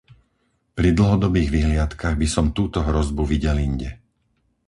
[0.77, 3.89] Pri dlhodobých vyhliadkach by som túto hrozbu videl inde.